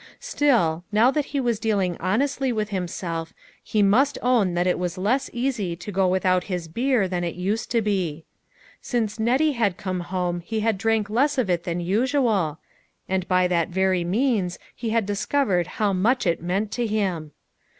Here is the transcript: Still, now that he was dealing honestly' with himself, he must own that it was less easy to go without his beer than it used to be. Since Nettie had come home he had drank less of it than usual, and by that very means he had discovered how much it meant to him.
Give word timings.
Still, 0.19 0.83
now 0.91 1.11
that 1.11 1.25
he 1.25 1.39
was 1.39 1.59
dealing 1.59 1.95
honestly' 1.99 2.51
with 2.51 2.69
himself, 2.69 3.33
he 3.61 3.83
must 3.83 4.17
own 4.23 4.55
that 4.55 4.65
it 4.65 4.79
was 4.79 4.97
less 4.97 5.29
easy 5.31 5.75
to 5.75 5.91
go 5.91 6.07
without 6.07 6.45
his 6.45 6.67
beer 6.67 7.07
than 7.07 7.23
it 7.23 7.35
used 7.35 7.69
to 7.69 7.83
be. 7.83 8.25
Since 8.81 9.19
Nettie 9.19 9.51
had 9.51 9.77
come 9.77 9.99
home 9.99 10.39
he 10.39 10.61
had 10.61 10.79
drank 10.79 11.07
less 11.07 11.37
of 11.37 11.51
it 11.51 11.65
than 11.65 11.81
usual, 11.81 12.57
and 13.07 13.27
by 13.27 13.47
that 13.49 13.69
very 13.69 14.03
means 14.03 14.57
he 14.75 14.89
had 14.89 15.05
discovered 15.05 15.67
how 15.77 15.93
much 15.93 16.25
it 16.25 16.41
meant 16.41 16.71
to 16.71 16.87
him. 16.87 17.29